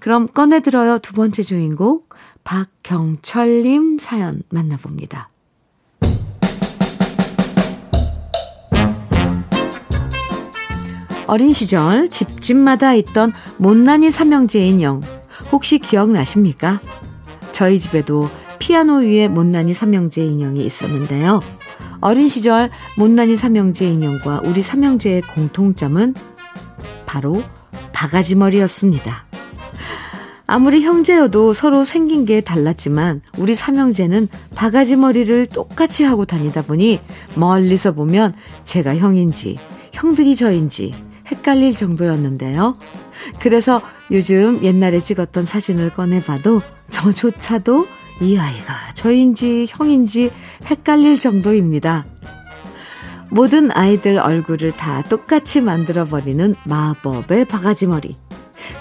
그럼 0.00 0.26
꺼내들어요. 0.26 0.98
두 0.98 1.12
번째 1.12 1.44
주인공, 1.44 2.02
박경철님 2.42 3.98
사연 4.00 4.42
만나봅니다. 4.48 5.28
어린 11.28 11.52
시절 11.52 12.08
집집마다 12.08 12.94
있던 12.94 13.32
못난이 13.58 14.10
삼형제 14.10 14.66
인형 14.66 15.02
혹시 15.50 15.78
기억나십니까? 15.78 16.80
저희 17.52 17.78
집에도 17.78 18.30
피아노 18.58 18.98
위에 18.98 19.28
못난이 19.28 19.72
삼형제 19.74 20.24
인형이 20.24 20.64
있었는데요. 20.64 21.40
어린 22.00 22.28
시절 22.28 22.70
못난이 22.96 23.36
삼형제 23.36 23.86
인형과 23.86 24.42
우리 24.44 24.62
삼형제의 24.62 25.22
공통점은 25.22 26.14
바로 27.06 27.42
바가지머리였습니다. 27.92 29.26
아무리 30.46 30.82
형제여도 30.82 31.52
서로 31.52 31.84
생긴 31.84 32.24
게 32.24 32.40
달랐지만 32.40 33.20
우리 33.36 33.54
삼형제는 33.54 34.28
바가지 34.54 34.96
머리를 34.96 35.46
똑같이 35.46 36.04
하고 36.04 36.24
다니다 36.24 36.62
보니 36.62 37.00
멀리서 37.34 37.92
보면 37.92 38.34
제가 38.64 38.96
형인지 38.96 39.58
형들이 39.92 40.36
저인지 40.36 40.94
헷갈릴 41.26 41.76
정도였는데요. 41.76 42.78
그래서 43.38 43.82
요즘 44.10 44.62
옛날에 44.62 45.00
찍었던 45.00 45.44
사진을 45.44 45.90
꺼내봐도 45.90 46.62
저조차도 46.90 47.86
이 48.20 48.36
아이가 48.36 48.74
저인지 48.94 49.66
형인지 49.68 50.30
헷갈릴 50.66 51.20
정도입니다. 51.20 52.06
모든 53.30 53.70
아이들 53.70 54.18
얼굴을 54.18 54.72
다 54.72 55.02
똑같이 55.02 55.60
만들어버리는 55.60 56.54
마법의 56.64 57.44
바가지머리. 57.44 58.16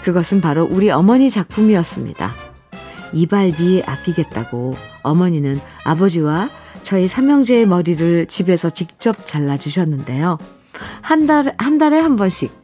그것은 0.03 0.41
바로 0.41 0.65
우리 0.69 0.89
어머니 0.89 1.29
작품이었습니다. 1.29 2.33
이발비 3.13 3.83
아끼겠다고 3.85 4.75
어머니는 5.03 5.59
아버지와 5.83 6.49
저희 6.83 7.07
삼형제의 7.07 7.65
머리를 7.65 8.27
집에서 8.27 8.69
직접 8.69 9.25
잘라주셨는데요. 9.25 10.37
한 11.01 11.25
달, 11.25 11.53
한 11.57 11.77
달에 11.77 11.99
한 11.99 12.15
번씩 12.15 12.56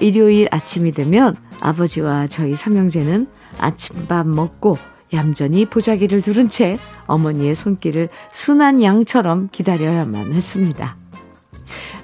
일요일 0.00 0.48
아침이 0.50 0.92
되면 0.92 1.36
아버지와 1.60 2.26
저희 2.26 2.54
삼형제는 2.54 3.26
아침밥 3.58 4.28
먹고 4.28 4.78
얌전히 5.12 5.66
보자기를 5.66 6.20
두른 6.20 6.48
채 6.48 6.78
어머니의 7.06 7.54
손길을 7.54 8.08
순한 8.32 8.82
양처럼 8.82 9.48
기다려야만 9.52 10.32
했습니다. 10.32 10.96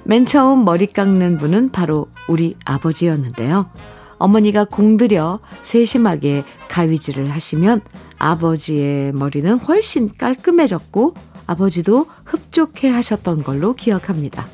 맨 0.05 0.25
처음 0.25 0.65
머리 0.65 0.87
깎는 0.87 1.37
분은 1.37 1.71
바로 1.71 2.07
우리 2.27 2.55
아버지였는데요. 2.65 3.69
어머니가 4.17 4.65
공들여 4.65 5.39
세심하게 5.61 6.43
가위질을 6.69 7.29
하시면 7.31 7.81
아버지의 8.17 9.11
머리는 9.13 9.57
훨씬 9.57 10.09
깔끔해졌고 10.17 11.15
아버지도 11.45 12.05
흡족해 12.25 12.89
하셨던 12.89 13.43
걸로 13.43 13.73
기억합니다. 13.73 14.47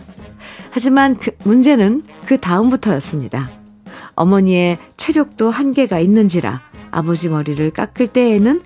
하지만 0.71 1.17
그 1.17 1.31
문제는 1.43 2.03
그 2.29 2.39
다음부터였습니다. 2.39 3.49
어머니의 4.13 4.77
체력도 4.97 5.49
한계가 5.49 5.97
있는지라 5.97 6.61
아버지 6.91 7.27
머리를 7.27 7.67
깎을 7.71 8.05
때에는 8.09 8.61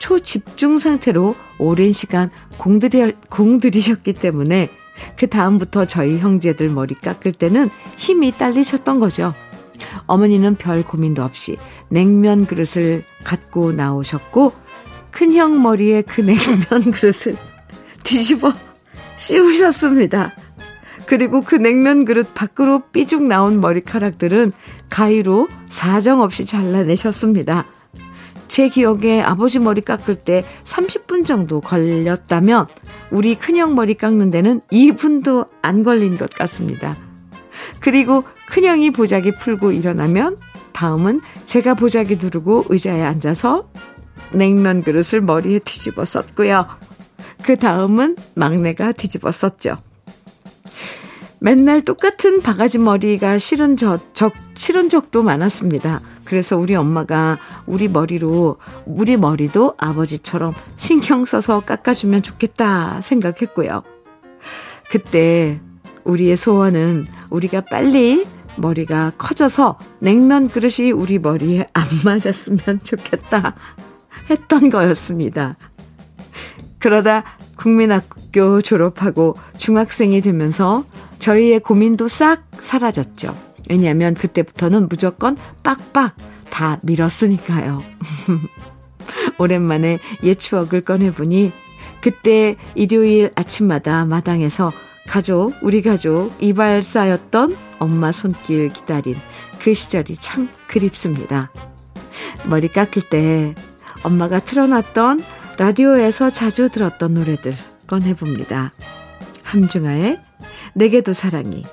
초집중 0.00 0.78
상태로 0.78 1.36
오랜 1.60 1.92
시간 1.92 2.28
공들여, 2.58 3.12
공들이셨기 3.30 4.14
때문에 4.14 4.68
그 5.16 5.28
다음부터 5.28 5.86
저희 5.86 6.18
형제들 6.18 6.70
머리 6.70 6.96
깎을 6.96 7.30
때는 7.30 7.70
힘이 7.96 8.36
딸리셨던 8.36 8.98
거죠. 8.98 9.32
어머니는 10.06 10.56
별 10.56 10.82
고민도 10.82 11.22
없이 11.22 11.56
냉면 11.90 12.46
그릇을 12.46 13.04
갖고 13.22 13.70
나오셨고 13.70 14.52
큰형 15.12 15.62
머리에 15.62 16.02
그 16.02 16.20
냉면 16.26 16.90
그릇을 16.90 17.36
뒤집어 18.02 18.52
씌우셨습니다. 19.14 20.32
그리고 21.06 21.42
그 21.42 21.54
냉면 21.54 22.04
그릇 22.04 22.34
밖으로 22.34 22.80
삐죽 22.92 23.24
나온 23.24 23.60
머리카락들은 23.60 24.52
가위로 24.88 25.48
사정없이 25.68 26.44
잘라내셨습니다. 26.44 27.66
제 28.48 28.68
기억에 28.68 29.20
아버지 29.20 29.58
머리 29.58 29.80
깎을 29.80 30.16
때 30.16 30.44
30분 30.64 31.26
정도 31.26 31.60
걸렸다면 31.60 32.66
우리 33.10 33.34
큰형 33.34 33.74
머리 33.74 33.94
깎는 33.94 34.30
데는 34.30 34.60
2분도 34.72 35.48
안 35.62 35.82
걸린 35.82 36.16
것 36.16 36.30
같습니다. 36.30 36.96
그리고 37.80 38.24
큰형이 38.48 38.90
보자기 38.90 39.32
풀고 39.32 39.72
일어나면 39.72 40.36
다음은 40.72 41.20
제가 41.44 41.74
보자기 41.74 42.16
두르고 42.16 42.64
의자에 42.68 43.02
앉아서 43.02 43.68
냉면 44.32 44.82
그릇을 44.82 45.20
머리에 45.20 45.58
뒤집어 45.60 46.04
썼고요. 46.04 46.66
그 47.42 47.56
다음은 47.56 48.16
막내가 48.34 48.92
뒤집어 48.92 49.30
썼죠. 49.30 49.78
맨날 51.44 51.82
똑같은 51.82 52.40
바가지 52.40 52.78
머리가 52.78 53.38
싫은 53.38 53.76
적, 53.76 54.14
적, 54.14 54.32
싫은 54.54 54.88
적도 54.88 55.22
많았습니다. 55.22 56.00
그래서 56.24 56.56
우리 56.56 56.74
엄마가 56.74 57.38
우리 57.66 57.86
머리로, 57.86 58.56
우리 58.86 59.18
머리도 59.18 59.74
아버지처럼 59.76 60.54
신경 60.76 61.26
써서 61.26 61.60
깎아주면 61.60 62.22
좋겠다 62.22 63.02
생각했고요. 63.02 63.82
그때 64.88 65.60
우리의 66.04 66.34
소원은 66.36 67.04
우리가 67.28 67.60
빨리 67.60 68.24
머리가 68.56 69.12
커져서 69.18 69.78
냉면 69.98 70.48
그릇이 70.48 70.92
우리 70.92 71.18
머리에 71.18 71.66
안 71.74 71.84
맞았으면 72.06 72.80
좋겠다 72.82 73.54
했던 74.30 74.70
거였습니다. 74.70 75.58
그러다 76.78 77.22
국민학교 77.58 78.62
졸업하고 78.62 79.36
중학생이 79.58 80.22
되면서 80.22 80.84
저희의 81.24 81.60
고민도 81.60 82.06
싹 82.06 82.42
사라졌죠. 82.60 83.34
왜냐하면 83.70 84.12
그때부터는 84.12 84.90
무조건 84.90 85.38
빡빡 85.62 86.14
다 86.50 86.78
밀었으니까요. 86.82 87.82
오랜만에 89.38 90.00
옛 90.22 90.34
추억을 90.34 90.82
꺼내보니 90.82 91.50
그때 92.02 92.56
일요일 92.74 93.32
아침마다 93.36 94.04
마당에서 94.04 94.70
가족, 95.08 95.54
우리 95.62 95.80
가족 95.80 96.30
이발 96.40 96.82
쌓였던 96.82 97.56
엄마 97.78 98.12
손길 98.12 98.68
기다린 98.68 99.16
그 99.60 99.72
시절이 99.72 100.16
참 100.16 100.50
그립습니다. 100.66 101.50
머리 102.44 102.68
깎을 102.68 103.00
때 103.08 103.54
엄마가 104.02 104.40
틀어놨던 104.40 105.24
라디오에서 105.56 106.28
자주 106.28 106.68
들었던 106.68 107.14
노래들 107.14 107.56
꺼내봅니다. 107.86 108.74
함중아의 109.42 110.23
내게도 110.74 111.12
사랑이, 111.12 111.64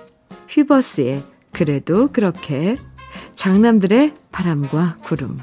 휘버스의 0.49 1.23
그래도 1.51 2.11
그렇게, 2.11 2.77
장남들의 3.35 4.13
바람과 4.31 4.97
구름. 5.03 5.39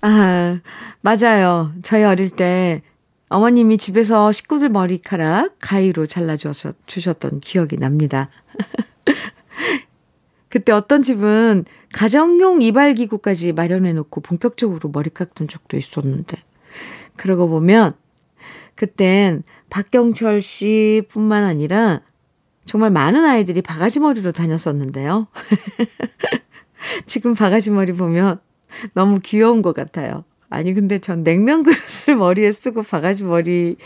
아, 0.00 0.60
맞아요. 1.00 1.72
저희 1.82 2.04
어릴 2.04 2.30
때 2.30 2.82
어머님이 3.28 3.78
집에서 3.78 4.30
식구들 4.30 4.68
머리카락 4.68 5.56
가위로 5.58 6.06
잘라주셨던 6.06 7.40
기억이 7.40 7.76
납니다. 7.76 8.30
그때 10.48 10.70
어떤 10.70 11.02
집은 11.02 11.64
가정용 11.92 12.62
이발기구까지 12.62 13.52
마련해놓고 13.52 14.20
본격적으로 14.20 14.90
머리 14.92 15.10
깎던 15.10 15.48
적도 15.48 15.76
있었는데, 15.76 16.36
그러고 17.16 17.48
보면, 17.48 17.92
그땐 18.76 19.42
박경철 19.68 20.42
씨 20.42 21.02
뿐만 21.08 21.42
아니라 21.42 22.02
정말 22.66 22.90
많은 22.90 23.24
아이들이 23.24 23.62
바가지 23.62 24.00
머리로 24.00 24.32
다녔었는데요. 24.32 25.28
지금 27.06 27.34
바가지 27.34 27.70
머리 27.70 27.92
보면 27.92 28.40
너무 28.92 29.20
귀여운 29.22 29.62
것 29.62 29.74
같아요. 29.74 30.24
아니, 30.50 30.74
근데 30.74 30.98
전 30.98 31.22
냉면 31.22 31.62
그릇을 31.62 32.16
머리에 32.18 32.52
쓰고 32.52 32.82
바가지 32.82 33.24
머리 33.24 33.76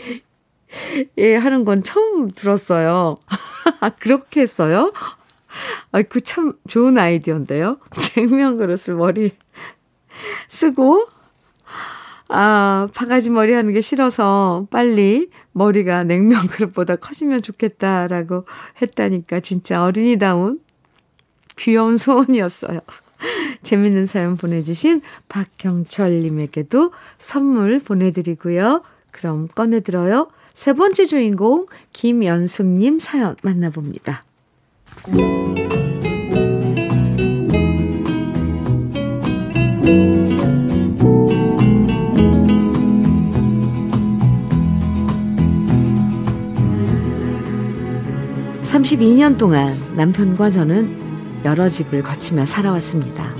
예, 1.17 1.35
하는 1.35 1.63
건 1.65 1.83
처음 1.83 2.31
들었어요. 2.31 3.15
아, 3.79 3.89
그렇게 3.89 4.41
했어요? 4.41 4.93
아, 5.91 6.01
그 6.01 6.21
참 6.21 6.53
좋은 6.67 6.97
아이디어인데요. 6.97 7.77
냉면 8.15 8.57
그릇을 8.57 8.95
머리 8.95 9.31
쓰고, 10.47 11.07
아, 12.33 12.87
바가지 12.95 13.29
머리 13.29 13.53
하는 13.53 13.73
게 13.73 13.81
싫어서 13.81 14.67
빨리 14.71 15.29
머리가 15.51 16.05
냉면 16.05 16.47
그릇보다 16.47 16.95
커지면 16.95 17.41
좋겠다라고 17.41 18.45
했다니까 18.81 19.41
진짜 19.41 19.83
어린이다운 19.83 20.61
귀여운 21.57 21.97
소원이었어요. 21.97 22.79
재밌는 23.63 24.05
사연 24.05 24.37
보내주신 24.37 25.01
박경철님에게도 25.27 26.91
선물 27.19 27.79
보내드리고요. 27.79 28.81
그럼 29.11 29.47
꺼내들어요. 29.49 30.29
세 30.53 30.73
번째 30.73 31.05
주인공 31.05 31.65
김연숙님 31.91 32.99
사연 32.99 33.35
만나봅니다. 33.43 34.23
32년 48.81 49.37
동안 49.37 49.77
남편과 49.95 50.49
저는 50.49 51.41
여러 51.45 51.69
집을 51.69 52.01
거치며 52.01 52.45
살아왔습니다. 52.45 53.35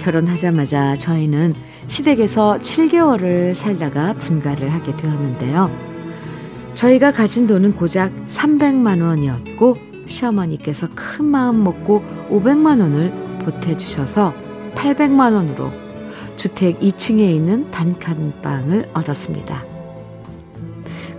결혼하자마자 0.00 0.96
저희는 0.96 1.54
시댁에서 1.86 2.58
7개월을 2.60 3.54
살다가 3.54 4.14
분가를 4.14 4.72
하게 4.72 4.94
되었는데요. 4.96 5.70
저희가 6.74 7.12
가진 7.12 7.46
돈은 7.46 7.74
고작 7.74 8.12
300만 8.26 9.02
원이었고 9.02 9.76
시어머니께서 10.06 10.88
큰 10.94 11.26
마음 11.26 11.62
먹고 11.62 12.02
500만 12.30 12.80
원을 12.80 13.10
보태주셔서 13.44 14.34
800만 14.74 15.34
원으로 15.34 15.72
주택 16.36 16.80
2층에 16.80 17.20
있는 17.20 17.70
단칸방을 17.70 18.90
얻었습니다. 18.92 19.73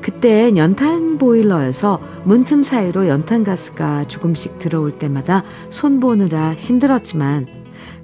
그때 0.05 0.55
연탄 0.55 1.17
보일러에서 1.17 1.99
문틈 2.25 2.61
사이로 2.61 3.07
연탄 3.07 3.43
가스가 3.43 4.07
조금씩 4.07 4.59
들어올 4.59 4.99
때마다 4.99 5.43
손보느라 5.71 6.53
힘들었지만 6.53 7.47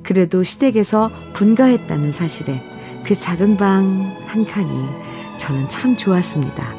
그래도 0.01 0.41
시댁에서 0.41 1.11
분가했다는 1.33 2.09
사실에 2.09 2.59
그 3.05 3.13
작은 3.13 3.57
방 3.57 4.15
한 4.25 4.45
칸이 4.45 4.87
저는 5.37 5.69
참 5.69 5.95
좋았습니다. 5.95 6.73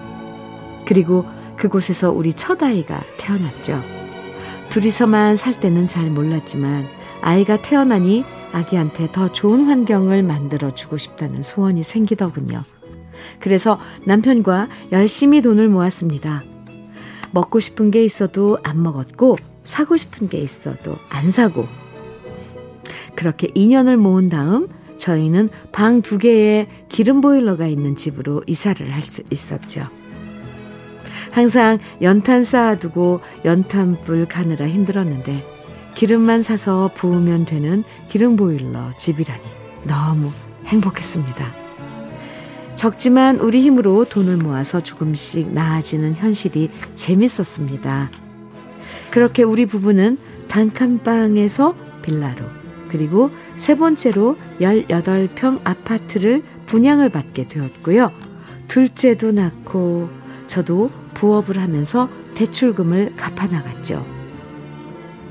그리고 0.87 1.24
그곳에서 1.56 2.11
우리 2.11 2.32
첫 2.32 2.61
아이가 2.62 3.04
태어났죠. 3.18 3.80
둘이서만 4.70 5.37
살 5.37 5.61
때는 5.61 5.87
잘 5.87 6.11
몰랐지만 6.11 6.85
아이가 7.20 7.62
태어나니 7.62 8.24
아기한테 8.52 9.12
더 9.12 9.30
좋은 9.30 9.66
환경을 9.66 10.24
만들어 10.24 10.74
주고 10.74 10.96
싶다는 10.96 11.42
소원이 11.42 11.85
생기더군요. 11.85 12.64
그래서 13.40 13.78
남편과 14.04 14.68
열심히 14.92 15.42
돈을 15.42 15.68
모았습니다. 15.68 16.44
먹고 17.32 17.61
싶은 17.61 17.90
게 17.90 18.04
있어도 18.04 18.58
안 18.62 18.82
먹었고, 18.82 19.38
사고 19.64 19.96
싶은 19.96 20.28
게 20.28 20.38
있어도 20.38 20.96
안 21.08 21.30
사고. 21.30 21.66
그렇게 23.14 23.48
2년을 23.48 23.96
모은 23.96 24.28
다음 24.28 24.68
저희는 24.98 25.48
방 25.72 26.02
두 26.02 26.18
개에 26.18 26.66
기름 26.88 27.20
보일러가 27.20 27.66
있는 27.66 27.96
집으로 27.96 28.42
이사를 28.46 28.92
할 28.92 29.02
수 29.02 29.22
있었죠. 29.30 29.87
항상 31.30 31.78
연탄 32.02 32.44
쌓아두고 32.44 33.20
연탄불 33.44 34.26
가느라 34.26 34.68
힘들었는데 34.68 35.44
기름만 35.94 36.42
사서 36.42 36.90
부으면 36.94 37.46
되는 37.46 37.85
기름 38.08 38.37
보일러 38.37 38.92
집이라니 38.96 39.42
너무 39.85 40.30
행복했습니다. 40.66 41.62
적지만 42.83 43.38
우리 43.38 43.62
힘으로 43.62 44.05
돈을 44.05 44.38
모아서 44.38 44.81
조금씩 44.81 45.53
나아지는 45.53 46.16
현실이 46.16 46.68
재밌었습니다. 46.97 48.11
그렇게 49.12 49.45
우리 49.45 49.66
부부는 49.66 50.18
단칸방에서 50.49 51.77
빌라로 52.03 52.45
그리고 52.88 53.31
세 53.55 53.77
번째로 53.77 54.37
18평 54.61 55.61
아파트를 55.62 56.42
분양을 56.66 57.11
받게 57.11 57.47
되었고요. 57.47 58.11
둘째도 58.66 59.31
낳고 59.31 60.11
저도 60.49 60.90
부업을 61.14 61.61
하면서 61.61 62.09
대출금을 62.35 63.14
갚아 63.16 63.47
나갔죠. 63.47 64.05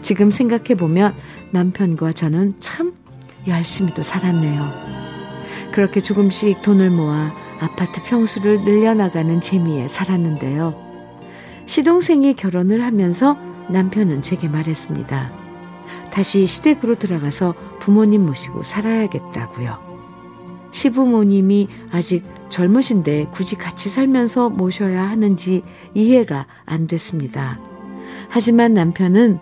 지금 0.02 0.32
생각해 0.32 0.76
보면 0.76 1.14
남편과 1.52 2.14
저는 2.14 2.54
참 2.62 2.94
열심히도 3.46 4.04
살았네요. 4.04 5.02
그렇게 5.74 6.02
조금씩 6.02 6.62
돈을 6.62 6.92
모아 6.92 7.41
아파트 7.62 8.02
평수를 8.02 8.64
늘려나가는 8.64 9.40
재미에 9.40 9.88
살았는데요. 9.88 10.74
시동생이 11.68 12.34
결혼을 12.34 12.84
하면서 12.84 13.38
남편은 13.70 14.24
제게 14.24 14.50
말했습니다. 14.50 15.32
다시 16.12 16.48
시댁으로 16.48 16.96
들어가서 16.96 17.54
부모님 17.80 18.26
모시고 18.26 18.64
살아야겠다고요. 18.64 19.92
시부모님이 20.72 21.68
아직 21.92 22.26
젊으신데 22.50 23.28
굳이 23.32 23.56
같이 23.56 23.90
살면서 23.90 24.50
모셔야 24.50 25.08
하는지 25.08 25.62
이해가 25.94 26.48
안 26.66 26.88
됐습니다. 26.88 27.60
하지만 28.30 28.74
남편은 28.74 29.40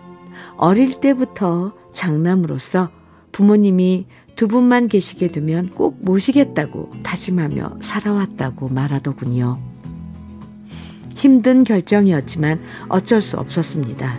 어릴 0.58 1.00
때부터 1.00 1.72
장남으로서 1.92 2.90
부모님이 3.32 4.06
두 4.40 4.48
분만 4.48 4.88
계시게 4.88 5.28
되면 5.28 5.68
꼭 5.68 5.98
모시겠다고 6.00 6.88
다짐하며 7.02 7.80
살아왔다고 7.82 8.70
말하더군요. 8.70 9.58
힘든 11.14 11.62
결정이었지만 11.62 12.58
어쩔 12.88 13.20
수 13.20 13.36
없었습니다. 13.36 14.18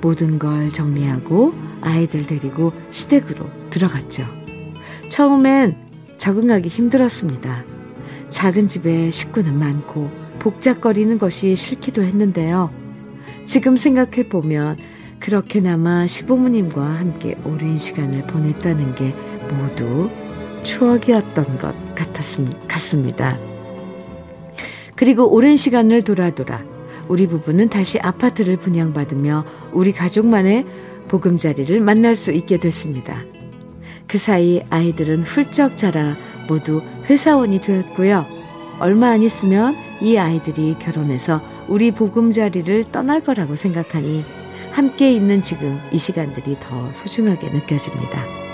모든 0.00 0.38
걸 0.38 0.70
정리하고 0.70 1.54
아이들 1.80 2.24
데리고 2.24 2.72
시댁으로 2.92 3.50
들어갔죠. 3.70 4.26
처음엔 5.08 5.76
적응하기 6.18 6.68
힘들었습니다. 6.68 7.64
작은 8.30 8.68
집에 8.68 9.10
식구는 9.10 9.58
많고 9.58 10.08
복잡거리는 10.38 11.18
것이 11.18 11.56
싫기도 11.56 12.02
했는데요. 12.02 12.70
지금 13.44 13.74
생각해보면 13.74 14.76
그렇게나마 15.18 16.06
시부모님과 16.06 16.80
함께 16.80 17.34
오랜 17.44 17.76
시간을 17.76 18.22
보냈다는 18.28 18.94
게 18.94 19.12
모두 19.54 20.10
추억이었던 20.62 21.58
것 21.58 21.94
같았습니다. 21.94 23.38
그리고 24.94 25.32
오랜 25.32 25.56
시간을 25.56 26.02
돌아 26.02 26.30
돌아 26.30 26.62
우리 27.08 27.26
부부는 27.26 27.68
다시 27.68 27.98
아파트를 28.00 28.56
분양받으며 28.56 29.44
우리 29.72 29.92
가족만의 29.92 30.66
보금자리를 31.08 31.80
만날 31.80 32.16
수 32.16 32.32
있게 32.32 32.58
됐습니다. 32.58 33.22
그 34.06 34.18
사이 34.18 34.62
아이들은 34.70 35.22
훌쩍 35.22 35.76
자라 35.76 36.16
모두 36.48 36.82
회사원이 37.08 37.60
되었고요. 37.60 38.26
얼마 38.80 39.08
안 39.08 39.22
있으면 39.22 39.76
이 40.00 40.16
아이들이 40.16 40.76
결혼해서 40.78 41.40
우리 41.68 41.90
보금자리를 41.90 42.84
떠날 42.92 43.22
거라고 43.22 43.56
생각하니 43.56 44.24
함께 44.70 45.12
있는 45.12 45.42
지금 45.42 45.80
이 45.92 45.98
시간들이 45.98 46.56
더 46.60 46.92
소중하게 46.92 47.50
느껴집니다. 47.50 48.47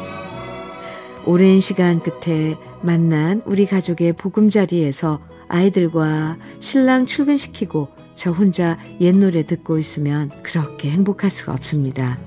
오랜 1.26 1.58
시간 1.58 2.00
끝에 2.00 2.56
만난 2.82 3.40
우리 3.46 3.64
가족의 3.66 4.12
보금자리에서 4.12 5.20
아이들과 5.48 6.36
신랑 6.60 7.06
출근시키고 7.06 7.88
저 8.14 8.30
혼자 8.30 8.78
옛 9.00 9.14
노래 9.14 9.44
듣고 9.44 9.78
있으면 9.78 10.30
그렇게 10.42 10.90
행복할 10.90 11.30
수가 11.30 11.52
없습니다. 11.52 12.18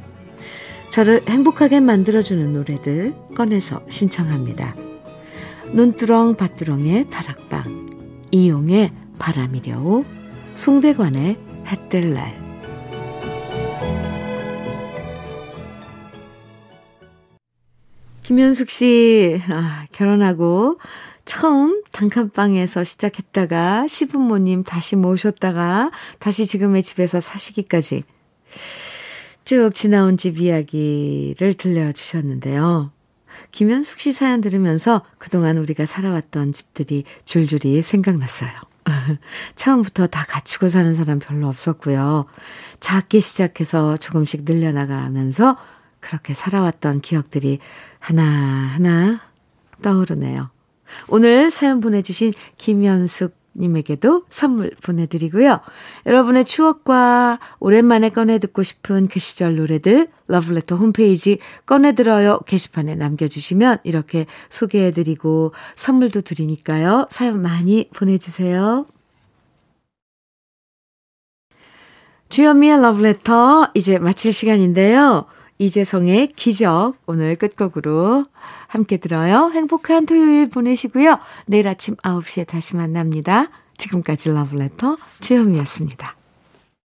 저를 0.90 1.22
행복하게 1.28 1.80
만들어주는 1.80 2.54
노래들 2.54 3.14
꺼내서 3.36 3.82
신청합니다. 3.88 4.76
눈두렁 5.74 6.36
밭두렁의 6.36 7.10
다락방, 7.10 8.26
이용의 8.32 8.92
바람이려오, 9.20 10.06
송대관의 10.56 11.38
햇뜰날, 11.68 12.47
김현숙 18.28 18.70
씨, 18.70 19.42
아, 19.50 19.86
결혼하고 19.94 20.80
처음 21.24 21.82
단칸방에서 21.94 22.84
시작했다가 22.84 23.88
시부모님 23.88 24.64
다시 24.64 24.98
모셨다가 24.98 25.92
다시 26.20 26.46
지금의 26.46 26.84
집에서 26.84 27.22
사시기까지 27.22 28.04
쭉 29.46 29.74
지나온 29.74 30.18
집 30.18 30.42
이야기를 30.42 31.54
들려주셨는데요. 31.54 32.92
김현숙 33.52 34.02
씨 34.02 34.12
사연 34.12 34.42
들으면서 34.42 35.04
그동안 35.20 35.58
우리가 35.58 35.86
살아왔던 35.86 36.52
집들이 36.52 37.06
줄줄이 37.24 37.82
생각났어요. 37.82 38.52
처음부터 39.56 40.08
다 40.08 40.26
갖추고 40.28 40.68
사는 40.68 40.94
사람 40.94 41.20
별로 41.20 41.48
없었고요. 41.48 42.26
작게 42.82 43.22
시작해서 43.22 43.96
조금씩 43.96 44.44
늘려나가면서 44.44 45.56
그렇게 46.08 46.34
살아왔던 46.34 47.02
기억들이 47.02 47.60
하나하나 48.00 49.20
떠오르네요. 49.82 50.50
오늘 51.10 51.52
사연 51.52 51.82
보내주신 51.82 52.32
김현숙 52.58 53.36
님에게도 53.60 54.26
선물 54.30 54.72
보내드리고요. 54.84 55.60
여러분의 56.06 56.46
추억과 56.46 57.40
오랜만에 57.60 58.10
꺼내 58.10 58.38
듣고 58.38 58.62
싶은 58.64 59.08
그 59.08 59.20
시절 59.20 59.58
노래들 59.58 60.08
러브레터 60.28 60.76
홈페이지 60.76 61.40
꺼내 61.66 61.94
들어요 61.94 62.40
게시판에 62.46 62.96
남겨주시면 62.96 63.80
이렇게 63.84 64.28
소개해드리고 64.50 65.54
선물도 65.76 66.22
드리니까요. 66.22 67.08
사연 67.10 67.42
많이 67.42 67.90
보내주세요. 67.96 68.86
주현미의 72.30 72.82
러브레터 72.82 73.72
이제 73.74 73.98
마칠 73.98 74.32
시간인데요. 74.32 75.26
이재성의 75.60 76.30
기적 76.30 76.96
오늘 77.06 77.36
끝곡으로 77.36 78.24
함께 78.68 78.98
들어요. 78.98 79.52
행복한 79.54 80.06
토요일 80.06 80.50
보내시고요. 80.50 81.18
내일 81.46 81.68
아침 81.68 81.96
9시에 81.96 82.46
다시 82.46 82.76
만납니다. 82.76 83.50
지금까지 83.78 84.30
러브레터 84.30 84.98
주현미였습니다. 85.22 86.17